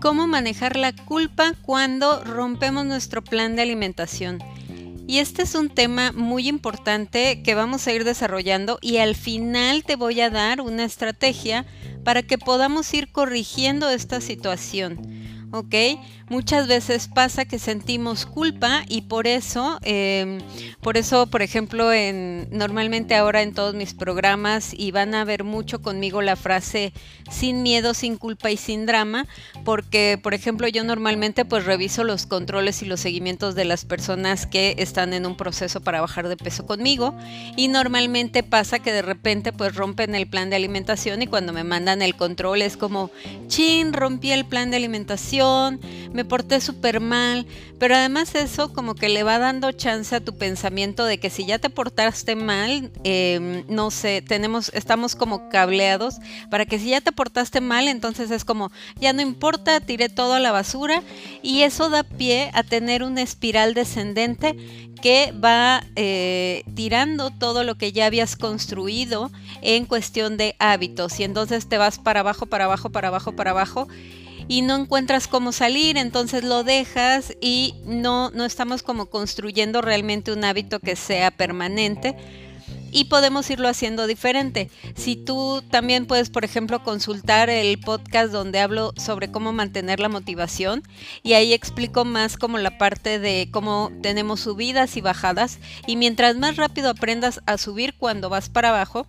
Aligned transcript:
cómo 0.00 0.26
manejar 0.26 0.76
la 0.76 0.92
culpa 0.92 1.52
cuando 1.62 2.24
rompemos 2.24 2.84
nuestro 2.84 3.22
plan 3.22 3.54
de 3.54 3.62
alimentación. 3.62 4.38
Y 5.06 5.18
este 5.18 5.42
es 5.42 5.54
un 5.54 5.68
tema 5.68 6.10
muy 6.10 6.48
importante 6.48 7.42
que 7.44 7.54
vamos 7.54 7.86
a 7.86 7.92
ir 7.92 8.02
desarrollando 8.02 8.78
y 8.80 8.96
al 8.96 9.14
final 9.14 9.84
te 9.84 9.96
voy 9.96 10.20
a 10.20 10.30
dar 10.30 10.62
una 10.62 10.84
estrategia 10.84 11.66
para 12.02 12.22
que 12.22 12.38
podamos 12.38 12.92
ir 12.94 13.12
corrigiendo 13.12 13.88
esta 13.88 14.20
situación. 14.20 15.20
¿ok? 15.52 15.74
Muchas 16.30 16.68
veces 16.68 17.08
pasa 17.08 17.44
que 17.44 17.58
sentimos 17.58 18.24
culpa 18.24 18.84
y 18.88 19.02
por 19.02 19.26
eso, 19.26 19.80
em, 19.82 20.38
por 20.80 20.96
eso, 20.96 21.26
por 21.26 21.42
ejemplo, 21.42 21.92
en, 21.92 22.46
normalmente 22.52 23.16
ahora 23.16 23.42
en 23.42 23.52
todos 23.52 23.74
mis 23.74 23.94
programas 23.94 24.72
y 24.72 24.92
van 24.92 25.16
a 25.16 25.24
ver 25.24 25.42
mucho 25.42 25.82
conmigo 25.82 26.22
la 26.22 26.36
frase 26.36 26.92
sin 27.28 27.64
miedo, 27.64 27.94
sin 27.94 28.16
culpa 28.16 28.52
y 28.52 28.56
sin 28.56 28.86
drama, 28.86 29.26
porque, 29.64 30.20
por 30.22 30.32
ejemplo, 30.32 30.68
yo 30.68 30.84
normalmente 30.84 31.44
pues 31.44 31.64
reviso 31.64 32.04
los 32.04 32.26
controles 32.26 32.80
y 32.82 32.86
los 32.86 33.00
seguimientos 33.00 33.56
de 33.56 33.64
las 33.64 33.84
personas 33.84 34.46
que 34.46 34.76
están 34.78 35.12
en 35.14 35.26
un 35.26 35.36
proceso 35.36 35.80
para 35.80 36.00
bajar 36.00 36.28
de 36.28 36.36
peso 36.36 36.64
conmigo 36.64 37.12
y 37.56 37.66
normalmente 37.66 38.44
pasa 38.44 38.78
que 38.78 38.92
de 38.92 39.02
repente 39.02 39.52
pues 39.52 39.74
rompen 39.74 40.14
el 40.14 40.28
plan 40.28 40.48
de 40.48 40.54
alimentación 40.54 41.22
y 41.22 41.26
cuando 41.26 41.52
me 41.52 41.64
mandan 41.64 42.02
el 42.02 42.14
control 42.14 42.62
es 42.62 42.76
como, 42.76 43.10
chin, 43.48 43.92
rompí 43.92 44.30
el 44.30 44.44
plan 44.44 44.70
de 44.70 44.76
alimentación, 44.76 45.80
me 46.12 46.19
porté 46.24 46.60
súper 46.60 47.00
mal, 47.00 47.46
pero 47.78 47.94
además 47.94 48.34
eso 48.34 48.72
como 48.72 48.94
que 48.94 49.08
le 49.08 49.22
va 49.22 49.38
dando 49.38 49.72
chance 49.72 50.14
a 50.14 50.20
tu 50.20 50.36
pensamiento 50.36 51.04
de 51.04 51.18
que 51.18 51.30
si 51.30 51.46
ya 51.46 51.58
te 51.58 51.70
portaste 51.70 52.36
mal, 52.36 52.90
em, 53.04 53.64
no 53.68 53.90
sé, 53.90 54.22
tenemos, 54.22 54.70
estamos 54.74 55.14
como 55.14 55.48
cableados 55.48 56.16
para 56.50 56.66
que 56.66 56.78
si 56.78 56.90
ya 56.90 57.00
te 57.00 57.12
portaste 57.12 57.60
mal, 57.60 57.88
entonces 57.88 58.30
es 58.30 58.44
como, 58.44 58.70
ya 58.96 59.12
no 59.12 59.22
importa, 59.22 59.80
tiré 59.80 60.08
todo 60.08 60.34
a 60.34 60.40
la 60.40 60.52
basura 60.52 61.02
y 61.42 61.62
eso 61.62 61.90
da 61.90 62.02
pie 62.02 62.50
a 62.54 62.62
tener 62.62 63.02
una 63.02 63.22
espiral 63.22 63.74
descendente 63.74 64.56
que 65.00 65.32
va 65.32 65.82
eh, 65.96 66.62
tirando 66.74 67.30
todo 67.30 67.64
lo 67.64 67.76
que 67.76 67.92
ya 67.92 68.06
habías 68.06 68.36
construido 68.36 69.30
en 69.62 69.86
cuestión 69.86 70.36
de 70.36 70.56
hábitos 70.58 71.18
y 71.20 71.24
entonces 71.24 71.68
te 71.68 71.78
vas 71.78 71.98
para 71.98 72.20
abajo, 72.20 72.46
para 72.46 72.64
abajo, 72.64 72.90
para 72.90 73.08
abajo, 73.08 73.32
para 73.32 73.50
abajo 73.50 73.88
y 74.50 74.62
no 74.62 74.74
encuentras 74.74 75.28
cómo 75.28 75.52
salir, 75.52 75.96
entonces 75.96 76.42
lo 76.42 76.64
dejas 76.64 77.36
y 77.40 77.76
no, 77.84 78.32
no 78.32 78.44
estamos 78.44 78.82
como 78.82 79.06
construyendo 79.06 79.80
realmente 79.80 80.32
un 80.32 80.44
hábito 80.44 80.80
que 80.80 80.96
sea 80.96 81.30
permanente 81.30 82.16
y 82.90 83.04
podemos 83.04 83.48
irlo 83.48 83.68
haciendo 83.68 84.08
diferente. 84.08 84.68
Si 84.96 85.14
tú 85.14 85.62
también 85.70 86.06
puedes, 86.06 86.30
por 86.30 86.44
ejemplo, 86.44 86.82
consultar 86.82 87.48
el 87.48 87.78
podcast 87.78 88.32
donde 88.32 88.58
hablo 88.58 88.92
sobre 88.96 89.30
cómo 89.30 89.52
mantener 89.52 90.00
la 90.00 90.08
motivación 90.08 90.82
y 91.22 91.34
ahí 91.34 91.52
explico 91.52 92.04
más 92.04 92.36
como 92.36 92.58
la 92.58 92.76
parte 92.76 93.20
de 93.20 93.50
cómo 93.52 93.92
tenemos 94.02 94.40
subidas 94.40 94.96
y 94.96 95.00
bajadas 95.00 95.60
y 95.86 95.94
mientras 95.94 96.36
más 96.36 96.56
rápido 96.56 96.90
aprendas 96.90 97.40
a 97.46 97.56
subir 97.56 97.94
cuando 97.96 98.28
vas 98.28 98.48
para 98.48 98.70
abajo, 98.70 99.06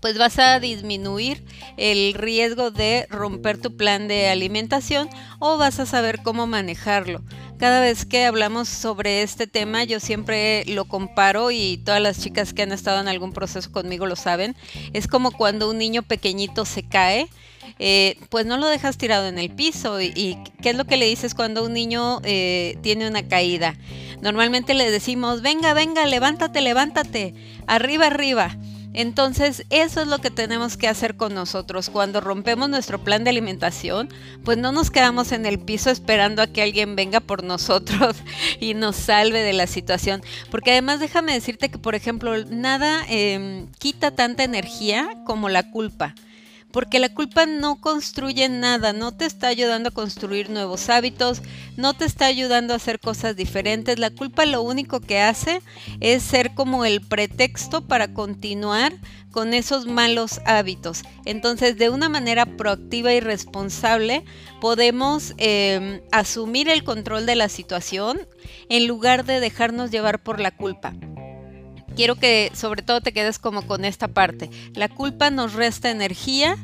pues 0.00 0.18
vas 0.18 0.38
a 0.38 0.60
disminuir 0.60 1.44
el 1.76 2.14
riesgo 2.14 2.70
de 2.70 3.06
romper 3.10 3.58
tu 3.58 3.76
plan 3.76 4.08
de 4.08 4.28
alimentación 4.28 5.08
o 5.38 5.58
vas 5.58 5.80
a 5.80 5.86
saber 5.86 6.20
cómo 6.22 6.46
manejarlo. 6.46 7.22
Cada 7.58 7.80
vez 7.80 8.04
que 8.04 8.26
hablamos 8.26 8.68
sobre 8.68 9.22
este 9.22 9.46
tema 9.46 9.84
yo 9.84 9.98
siempre 9.98 10.64
lo 10.66 10.84
comparo 10.84 11.50
y 11.50 11.78
todas 11.78 12.02
las 12.02 12.20
chicas 12.20 12.52
que 12.52 12.62
han 12.62 12.72
estado 12.72 13.00
en 13.00 13.08
algún 13.08 13.32
proceso 13.32 13.72
conmigo 13.72 14.06
lo 14.06 14.16
saben. 14.16 14.54
Es 14.92 15.08
como 15.08 15.30
cuando 15.30 15.70
un 15.70 15.78
niño 15.78 16.02
pequeñito 16.02 16.64
se 16.64 16.82
cae. 16.82 17.28
Eh, 17.78 18.16
pues 18.30 18.46
no 18.46 18.56
lo 18.58 18.68
dejas 18.68 18.96
tirado 18.96 19.26
en 19.26 19.38
el 19.38 19.50
piso. 19.50 20.00
¿Y, 20.00 20.38
qué 20.62 20.70
es 20.70 20.76
lo 20.76 20.84
que 20.84 20.96
le 20.96 21.06
dices 21.06 21.34
cuando 21.34 21.64
un 21.64 21.72
niño 21.72 22.20
eh, 22.24 22.78
tiene 22.82 23.08
una 23.08 23.26
caída? 23.26 23.76
Normalmente 24.20 24.74
le 24.74 24.90
decimos, 24.90 25.42
venga, 25.42 25.74
venga, 25.74 26.06
levántate, 26.06 26.60
levántate, 26.60 27.34
arriba, 27.66 28.06
arriba. 28.06 28.56
Entonces, 28.96 29.66
eso 29.68 30.00
es 30.00 30.08
lo 30.08 30.20
que 30.20 30.30
tenemos 30.30 30.78
que 30.78 30.88
hacer 30.88 31.16
con 31.16 31.34
nosotros. 31.34 31.90
Cuando 31.90 32.22
rompemos 32.22 32.70
nuestro 32.70 32.98
plan 32.98 33.24
de 33.24 33.30
alimentación, 33.30 34.08
pues 34.42 34.56
no 34.56 34.72
nos 34.72 34.90
quedamos 34.90 35.32
en 35.32 35.44
el 35.44 35.58
piso 35.58 35.90
esperando 35.90 36.40
a 36.40 36.46
que 36.46 36.62
alguien 36.62 36.96
venga 36.96 37.20
por 37.20 37.44
nosotros 37.44 38.16
y 38.58 38.72
nos 38.72 38.96
salve 38.96 39.42
de 39.42 39.52
la 39.52 39.66
situación. 39.66 40.22
Porque 40.50 40.70
además 40.70 40.98
déjame 40.98 41.34
decirte 41.34 41.68
que, 41.68 41.76
por 41.76 41.94
ejemplo, 41.94 42.42
nada 42.46 43.04
em, 43.10 43.66
quita 43.78 44.12
tanta 44.12 44.44
energía 44.44 45.10
como 45.26 45.50
la 45.50 45.70
culpa 45.70 46.14
porque 46.76 46.98
la 46.98 47.08
culpa 47.08 47.46
no 47.46 47.80
construye 47.80 48.50
nada, 48.50 48.92
no 48.92 49.10
te 49.10 49.24
está 49.24 49.48
ayudando 49.48 49.88
a 49.88 49.92
construir 49.92 50.50
nuevos 50.50 50.90
hábitos, 50.90 51.40
no 51.78 51.94
te 51.94 52.04
está 52.04 52.26
ayudando 52.26 52.74
a 52.74 52.76
hacer 52.76 53.00
cosas 53.00 53.34
diferentes. 53.34 53.98
La 53.98 54.10
culpa 54.10 54.44
lo 54.44 54.60
único 54.60 55.00
que 55.00 55.18
hace 55.18 55.62
es 56.00 56.22
ser 56.22 56.52
como 56.52 56.84
el 56.84 57.00
pretexto 57.00 57.86
para 57.86 58.12
continuar 58.12 58.92
con 59.30 59.54
esos 59.54 59.86
malos 59.86 60.42
hábitos. 60.44 61.00
Entonces, 61.24 61.78
de 61.78 61.88
una 61.88 62.10
manera 62.10 62.44
proactiva 62.44 63.10
y 63.14 63.20
responsable, 63.20 64.22
podemos 64.60 65.32
em, 65.38 66.02
asumir 66.12 66.68
el 66.68 66.84
control 66.84 67.24
de 67.24 67.36
la 67.36 67.48
situación 67.48 68.20
en 68.68 68.86
lugar 68.86 69.24
de 69.24 69.40
dejarnos 69.40 69.90
llevar 69.90 70.22
por 70.22 70.40
la 70.40 70.50
culpa 70.50 70.92
quiero 71.96 72.14
que 72.14 72.52
sobre 72.54 72.82
todo 72.82 73.00
te 73.00 73.12
quedes 73.12 73.38
como 73.38 73.66
con 73.66 73.84
esta 73.84 74.08
parte. 74.08 74.50
La 74.74 74.88
culpa 74.88 75.30
nos 75.30 75.54
resta 75.54 75.90
energía 75.90 76.56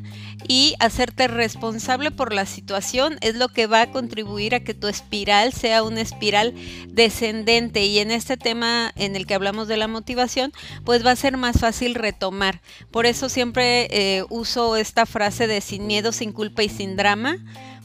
y 0.47 0.75
hacerte 0.79 1.27
responsable 1.27 2.11
por 2.11 2.33
la 2.33 2.45
situación 2.45 3.17
es 3.21 3.35
lo 3.35 3.49
que 3.49 3.67
va 3.67 3.81
a 3.81 3.91
contribuir 3.91 4.55
a 4.55 4.59
que 4.61 4.73
tu 4.73 4.87
espiral 4.87 5.53
sea 5.53 5.83
una 5.83 6.01
espiral 6.01 6.53
descendente 6.89 7.85
y 7.85 7.99
en 7.99 8.11
este 8.11 8.37
tema 8.37 8.91
en 8.95 9.15
el 9.15 9.25
que 9.25 9.33
hablamos 9.33 9.67
de 9.67 9.77
la 9.77 9.87
motivación 9.87 10.53
pues 10.85 11.05
va 11.05 11.11
a 11.11 11.15
ser 11.15 11.37
más 11.37 11.59
fácil 11.59 11.95
retomar. 11.95 12.61
Por 12.91 13.05
eso 13.05 13.29
siempre 13.29 13.87
eh, 13.89 14.23
uso 14.29 14.75
esta 14.75 15.05
frase 15.05 15.47
de 15.47 15.61
sin 15.61 15.87
miedo, 15.87 16.11
sin 16.11 16.31
culpa 16.31 16.63
y 16.63 16.69
sin 16.69 16.95
drama 16.95 17.37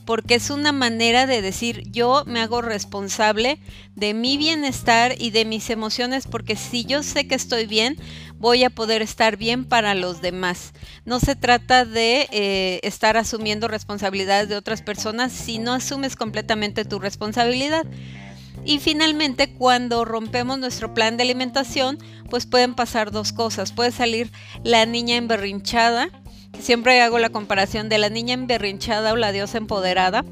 porque 0.08 0.36
es 0.36 0.48
una 0.48 0.72
manera 0.72 1.26
de 1.26 1.42
decir 1.42 1.82
yo 1.90 2.22
me 2.24 2.40
hago 2.40 2.62
responsable 2.62 3.60
de 3.94 4.14
mi 4.14 4.38
bienestar 4.38 5.14
y 5.18 5.32
de 5.32 5.44
mis 5.44 5.68
emociones, 5.68 6.26
porque 6.26 6.56
si 6.56 6.86
yo 6.86 7.02
sé 7.02 7.28
que 7.28 7.34
estoy 7.34 7.66
bien, 7.66 7.98
voy 8.38 8.64
a 8.64 8.70
poder 8.70 9.02
estar 9.02 9.36
bien 9.36 9.66
para 9.66 9.94
los 9.94 10.22
demás. 10.22 10.72
No 11.04 11.20
se 11.20 11.36
trata 11.36 11.84
de 11.84 12.26
eh, 12.30 12.80
estar 12.84 13.18
asumiendo 13.18 13.68
responsabilidades 13.68 14.48
de 14.48 14.56
otras 14.56 14.80
personas 14.80 15.30
si 15.30 15.58
no 15.58 15.74
asumes 15.74 16.16
completamente 16.16 16.86
tu 16.86 16.98
responsabilidad. 16.98 17.84
Y 18.64 18.78
finalmente, 18.78 19.52
cuando 19.52 20.06
rompemos 20.06 20.58
nuestro 20.58 20.94
plan 20.94 21.18
de 21.18 21.24
alimentación, 21.24 21.98
pues 22.30 22.46
pueden 22.46 22.74
pasar 22.74 23.10
dos 23.10 23.34
cosas. 23.34 23.72
Puede 23.72 23.92
salir 23.92 24.32
la 24.64 24.86
niña 24.86 25.16
emberrinchada, 25.16 26.08
Siempre 26.58 27.00
hago 27.00 27.18
la 27.18 27.30
comparación 27.30 27.88
de 27.88 27.98
la 27.98 28.08
niña 28.08 28.34
emberrinchada 28.34 29.12
o 29.12 29.16
la 29.16 29.32
diosa 29.32 29.58
empoderada. 29.58 30.24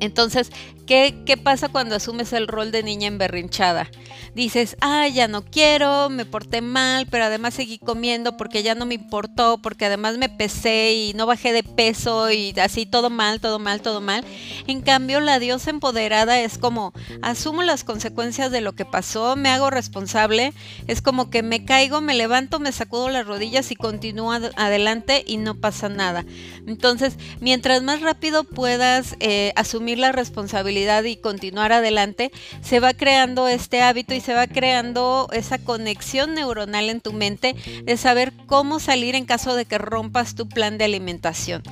Entonces, 0.00 0.50
¿qué, 0.90 1.22
¿qué, 1.24 1.36
pasa 1.36 1.68
cuando 1.68 1.94
asumes 1.94 2.32
el 2.32 2.48
rol 2.48 2.72
de 2.72 2.82
niña 2.82 3.06
emberrinchada? 3.06 3.88
Dices, 4.34 4.76
ah, 4.80 5.06
ya 5.06 5.28
no 5.28 5.44
quiero, 5.44 6.10
me 6.10 6.24
porté 6.24 6.62
mal, 6.62 7.06
pero 7.06 7.26
además 7.26 7.54
seguí 7.54 7.78
comiendo 7.78 8.36
porque 8.36 8.64
ya 8.64 8.74
no 8.74 8.86
me 8.86 8.94
importó, 8.94 9.58
porque 9.58 9.86
además 9.86 10.18
me 10.18 10.28
pesé 10.28 10.92
y 10.94 11.14
no 11.14 11.26
bajé 11.26 11.52
de 11.52 11.62
peso 11.62 12.32
y 12.32 12.52
así 12.60 12.86
todo 12.86 13.08
mal, 13.08 13.40
todo 13.40 13.60
mal, 13.60 13.82
todo 13.82 14.00
mal. 14.00 14.24
En 14.66 14.82
cambio, 14.82 15.20
la 15.20 15.38
diosa 15.38 15.70
empoderada 15.70 16.40
es 16.40 16.58
como, 16.58 16.92
asumo 17.22 17.62
las 17.62 17.84
consecuencias 17.84 18.50
de 18.50 18.60
lo 18.60 18.72
que 18.72 18.84
pasó, 18.84 19.36
me 19.36 19.48
hago 19.48 19.70
responsable, 19.70 20.52
es 20.88 21.02
como 21.02 21.30
que 21.30 21.44
me 21.44 21.64
caigo, 21.64 22.00
me 22.00 22.14
levanto, 22.14 22.58
me 22.58 22.72
sacudo 22.72 23.10
las 23.10 23.28
rodillas 23.28 23.70
y 23.70 23.76
continúo 23.76 24.32
adelante 24.32 25.22
y 25.24 25.36
no 25.36 25.54
pasa 25.54 25.88
nada. 25.88 26.24
Entonces, 26.66 27.14
mientras 27.38 27.84
más 27.84 28.00
rápido 28.00 28.42
puedas 28.42 29.14
eh, 29.20 29.52
asumir 29.54 29.96
la 29.98 30.10
responsabilidad 30.10 30.79
y 31.06 31.16
continuar 31.16 31.72
adelante, 31.72 32.30
se 32.62 32.80
va 32.80 32.94
creando 32.94 33.48
este 33.48 33.82
hábito 33.82 34.14
y 34.14 34.20
se 34.20 34.34
va 34.34 34.46
creando 34.46 35.28
esa 35.32 35.58
conexión 35.58 36.34
neuronal 36.34 36.88
en 36.88 37.00
tu 37.00 37.12
mente 37.12 37.54
de 37.84 37.96
saber 37.96 38.32
cómo 38.46 38.80
salir 38.80 39.14
en 39.14 39.26
caso 39.26 39.54
de 39.54 39.66
que 39.66 39.78
rompas 39.78 40.34
tu 40.34 40.48
plan 40.48 40.78
de 40.78 40.84
alimentación. 40.84 41.62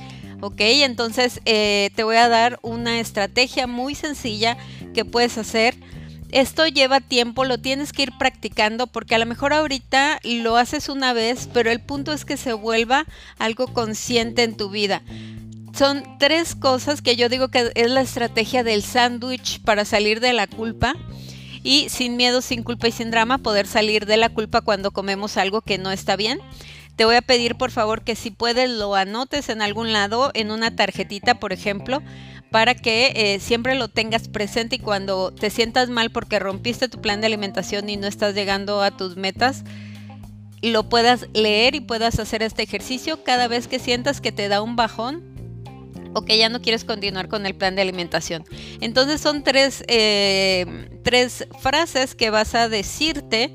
Ok, 0.41 0.61
entonces 0.61 1.41
eh, 1.45 1.89
te 1.95 2.03
voy 2.03 2.15
a 2.15 2.29
dar 2.29 2.59
una 2.61 2.99
estrategia 2.99 3.67
muy 3.67 3.95
sencilla 3.95 4.57
que 4.93 5.05
puedes 5.05 5.37
hacer. 5.37 5.75
Esto 6.31 6.67
lleva 6.67 7.01
tiempo, 7.01 7.43
lo 7.43 7.57
tienes 7.57 7.91
que 7.91 8.03
ir 8.03 8.11
practicando 8.17 8.85
porque 8.87 9.15
a 9.15 9.17
lo 9.17 9.25
mejor 9.25 9.51
ahorita 9.51 10.19
lo 10.23 10.55
haces 10.55 10.87
una 10.87 11.11
vez, 11.13 11.49
pero 11.51 11.71
el 11.71 11.81
punto 11.81 12.13
es 12.13 12.23
que 12.23 12.37
se 12.37 12.53
vuelva 12.53 13.05
algo 13.39 13.73
consciente 13.73 14.43
en 14.43 14.55
tu 14.55 14.69
vida 14.69 15.01
son 15.79 16.03
tres 16.17 16.55
cosas 16.55 17.01
que 17.01 17.15
yo 17.15 17.29
digo 17.29 17.47
que 17.47 17.71
es 17.73 17.89
la 17.89 18.01
estrategia 18.01 18.65
del 18.65 18.83
sándwich 18.83 19.61
para 19.61 19.85
salir 19.85 20.19
de 20.19 20.33
la 20.33 20.45
culpa 20.45 20.93
y 21.63 21.87
sin 21.87 22.17
miedo, 22.17 22.41
sin 22.41 22.63
culpa 22.63 22.89
y 22.89 22.91
sin 22.91 23.11
drama 23.11 23.37
poder 23.37 23.65
salir 23.65 24.05
de 24.05 24.17
la 24.17 24.27
culpa 24.27 24.59
cuando 24.59 24.91
comemos 24.91 25.37
algo 25.37 25.61
que 25.61 25.77
no 25.77 25.89
está 25.89 26.17
bien. 26.17 26.41
te 26.97 27.05
voy 27.05 27.15
a 27.15 27.21
pedir 27.21 27.55
por 27.55 27.71
favor 27.71 28.03
que 28.03 28.17
si 28.17 28.29
puedes 28.29 28.69
lo 28.69 28.93
anotes 28.93 29.47
en 29.47 29.61
algún 29.61 29.93
lado, 29.93 30.31
en 30.33 30.51
una 30.51 30.75
tarjetita, 30.75 31.35
por 31.35 31.53
ejemplo, 31.53 32.03
para 32.51 32.75
que 32.75 33.13
eh, 33.15 33.39
siempre 33.39 33.75
lo 33.75 33.87
tengas 33.87 34.27
presente 34.27 34.75
y 34.75 34.79
cuando 34.79 35.31
te 35.31 35.49
sientas 35.49 35.87
mal 35.87 36.09
porque 36.09 36.39
rompiste 36.39 36.89
tu 36.89 36.99
plan 36.99 37.21
de 37.21 37.27
alimentación 37.27 37.89
y 37.89 37.95
no 37.95 38.07
estás 38.07 38.35
llegando 38.35 38.81
a 38.81 38.91
tus 38.91 39.15
metas, 39.15 39.63
lo 40.61 40.89
puedas 40.89 41.27
leer 41.33 41.73
y 41.75 41.79
puedas 41.79 42.19
hacer 42.19 42.43
este 42.43 42.63
ejercicio 42.63 43.23
cada 43.23 43.47
vez 43.47 43.69
que 43.69 43.79
sientas 43.79 44.19
que 44.19 44.33
te 44.33 44.49
da 44.49 44.61
un 44.61 44.75
bajón 44.75 45.28
o 46.13 46.23
que 46.23 46.37
ya 46.37 46.49
no 46.49 46.61
quieres 46.61 46.83
continuar 46.83 47.27
con 47.27 47.45
el 47.45 47.55
plan 47.55 47.75
de 47.75 47.81
alimentación. 47.81 48.43
Entonces 48.81 49.21
son 49.21 49.43
tres, 49.43 49.83
eh, 49.87 50.89
tres 51.03 51.47
frases 51.59 52.15
que 52.15 52.29
vas 52.29 52.55
a 52.55 52.69
decirte 52.69 53.53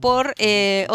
por, 0.00 0.34
eh, 0.38 0.86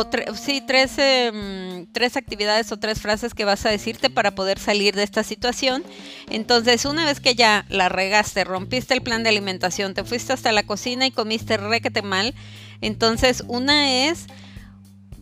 sí, 0.41 0.63
tres, 0.65 0.94
em, 0.97 1.88
tres 1.91 2.15
actividades 2.15 2.71
o 2.71 2.77
tres 2.77 3.01
frases 3.01 3.33
que 3.33 3.45
vas 3.45 3.65
a 3.65 3.69
decirte 3.69 4.09
para 4.09 4.35
poder 4.35 4.59
salir 4.59 4.95
de 4.95 5.03
esta 5.03 5.23
situación. 5.23 5.83
Entonces, 6.29 6.85
una 6.85 7.06
vez 7.06 7.19
que 7.19 7.35
ya 7.35 7.65
la 7.69 7.89
regaste, 7.89 8.44
rompiste 8.44 8.94
el 8.94 9.01
plan 9.01 9.23
de 9.23 9.29
alimentación, 9.29 9.94
te 9.94 10.03
fuiste 10.03 10.33
hasta 10.33 10.51
la 10.51 10.63
cocina 10.63 11.07
y 11.07 11.12
comiste 11.12 11.57
requete 11.57 12.01
mal, 12.01 12.35
entonces 12.79 13.44
una 13.47 14.07
es 14.07 14.27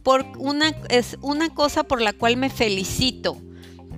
por 0.04 0.26
una 0.38 0.70
es 0.90 1.18
una 1.22 1.50
cosa 1.50 1.84
por 1.84 2.02
la 2.02 2.14
cual 2.14 2.38
me 2.38 2.50
felicito. 2.50 3.42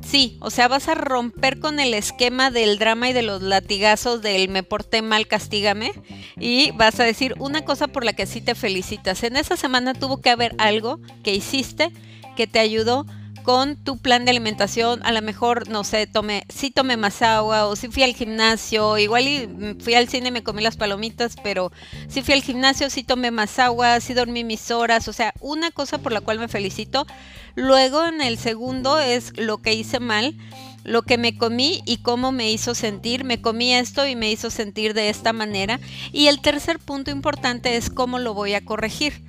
Sí, 0.04 0.38
o 0.42 0.50
sea, 0.50 0.68
vas 0.68 0.88
a 0.88 0.96
romper 0.96 1.60
con 1.60 1.80
el 1.80 1.94
esquema 1.94 2.52
del 2.52 2.80
drama 2.80 3.10
y 3.10 3.14
de 3.14 3.22
los 3.22 3.42
latigazos 3.42 4.22
del 4.22 4.50
me 4.50 4.64
porté 4.64 5.02
mal, 5.02 5.28
castígame. 5.28 5.94
Y 6.40 6.72
vas 6.72 7.00
a 7.00 7.04
decir 7.04 7.36
una 7.40 7.64
cosa 7.64 7.88
por 7.88 8.04
la 8.04 8.14
que 8.14 8.26
sí 8.26 8.42
te 8.42 8.56
felicitas. 8.56 9.24
En 9.24 9.38
esa 9.38 9.58
semana 9.58 9.94
tuvo 9.94 10.22
que 10.22 10.30
haber 10.30 10.56
algo 10.58 11.00
que 11.24 11.34
hiciste 11.34 11.92
que 12.36 12.48
te 12.48 12.60
ayudó 12.60 13.06
con 13.44 13.76
tu 13.76 13.98
plan 13.98 14.26
de 14.26 14.32
alimentación, 14.32 15.00
a 15.04 15.12
lo 15.12 15.22
mejor, 15.22 15.68
no 15.70 15.84
sé, 15.84 16.08
tomé, 16.08 16.46
sí 16.50 16.72
tomé 16.72 16.98
más 16.98 17.22
agua 17.22 17.68
o 17.68 17.76
sí 17.76 17.88
fui 17.90 18.04
al 18.04 18.14
gimnasio, 18.14 18.98
igual 18.98 19.28
y 19.28 19.76
fui 19.80 19.94
al 19.94 20.08
cine 20.08 20.32
me 20.32 20.44
comí 20.44 20.62
las 20.62 20.78
palomitas, 20.78 21.36
pero 21.44 21.72
sí 22.08 22.22
fui 22.22 22.34
al 22.34 22.44
gimnasio, 22.44 22.90
sí 22.90 23.04
tomé 23.04 23.32
más 23.32 23.60
agua, 23.60 24.00
sí 24.00 24.14
dormí 24.14 24.44
mis 24.44 24.72
horas, 24.72 25.08
o 25.08 25.14
sea, 25.14 25.34
una 25.40 25.72
cosa 25.72 25.98
por 25.98 26.12
la 26.12 26.22
cual 26.22 26.40
me 26.40 26.48
felicito. 26.48 27.06
Luego 27.56 28.06
en 28.06 28.22
el 28.22 28.38
segundo 28.38 29.00
es 29.00 29.38
lo 29.38 29.58
que 29.58 29.74
hice 29.74 30.00
mal, 30.00 30.36
lo 30.84 31.02
que 31.04 31.18
me 31.18 31.38
comí 31.38 31.82
y 31.86 31.98
cómo 31.98 32.32
me 32.32 32.52
hizo 32.52 32.76
sentir. 32.76 33.24
Me 33.24 33.42
comí 33.42 33.74
esto 33.74 34.08
y 34.08 34.16
me 34.16 34.32
hizo 34.32 34.50
sentir 34.50 34.94
de 34.94 35.10
esta 35.10 35.34
manera. 35.34 35.80
Y 36.12 36.28
el 36.28 36.42
tercer 36.42 36.80
punto 36.80 37.12
importante 37.12 37.76
es 37.76 37.90
cómo 37.90 38.20
lo 38.20 38.34
voy 38.34 38.54
a 38.54 38.66
corregir. 38.66 39.22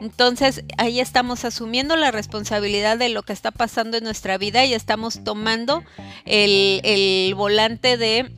Entonces 0.00 0.64
ahí 0.78 0.98
estamos 1.00 1.44
asumiendo 1.44 1.96
la 1.96 2.10
responsabilidad 2.10 2.98
de 2.98 3.10
lo 3.10 3.22
que 3.22 3.32
está 3.32 3.50
pasando 3.50 3.98
en 3.98 4.04
nuestra 4.04 4.38
vida 4.38 4.64
y 4.64 4.74
estamos 4.74 5.22
tomando 5.24 5.84
el, 6.24 7.34
volante 7.36 7.96
de 7.96 8.32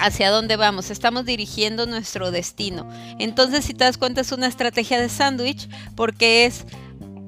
hacia 0.00 0.30
dónde 0.30 0.56
vamos, 0.56 0.90
estamos 0.90 1.24
dirigiendo 1.24 1.86
nuestro 1.86 2.30
destino. 2.30 2.88
Entonces, 3.18 3.64
si 3.64 3.74
te 3.74 3.84
das 3.84 3.98
cuenta, 3.98 4.20
es 4.20 4.32
una 4.32 4.46
estrategia 4.46 5.00
de 5.00 5.08
sándwich 5.08 5.68
porque 5.96 6.46
es 6.46 6.64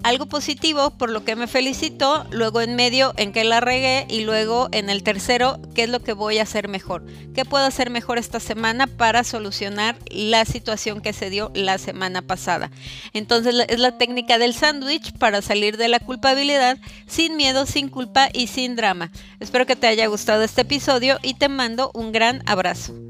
algo 0.02 0.26
positivo 0.26 0.90
por 0.90 1.10
lo 1.10 1.24
que 1.24 1.36
me 1.36 1.46
felicito, 1.46 2.26
luego 2.30 2.60
en 2.60 2.74
medio 2.74 3.12
en 3.16 3.32
que 3.32 3.44
la 3.44 3.60
regué 3.60 4.06
y 4.08 4.22
luego 4.22 4.68
en 4.72 4.90
el 4.90 5.02
tercero 5.02 5.60
qué 5.74 5.84
es 5.84 5.90
lo 5.90 6.00
que 6.00 6.12
voy 6.12 6.38
a 6.38 6.42
hacer 6.42 6.68
mejor, 6.68 7.04
qué 7.34 7.44
puedo 7.44 7.64
hacer 7.64 7.90
mejor 7.90 8.18
esta 8.18 8.40
semana 8.40 8.86
para 8.86 9.24
solucionar 9.24 9.96
la 10.10 10.44
situación 10.44 11.00
que 11.00 11.12
se 11.12 11.30
dio 11.30 11.50
la 11.54 11.78
semana 11.78 12.22
pasada. 12.22 12.70
Entonces 13.12 13.54
es 13.68 13.78
la 13.78 13.98
técnica 13.98 14.38
del 14.38 14.54
sándwich 14.54 15.12
para 15.18 15.42
salir 15.42 15.76
de 15.76 15.88
la 15.88 16.00
culpabilidad 16.00 16.78
sin 17.06 17.36
miedo, 17.36 17.66
sin 17.66 17.88
culpa 17.88 18.28
y 18.32 18.46
sin 18.46 18.76
drama. 18.76 19.10
Espero 19.40 19.66
que 19.66 19.76
te 19.76 19.86
haya 19.86 20.06
gustado 20.06 20.42
este 20.42 20.62
episodio 20.62 21.18
y 21.22 21.34
te 21.34 21.48
mando 21.48 21.90
un 21.94 22.12
gran 22.12 22.42
abrazo. 22.46 23.09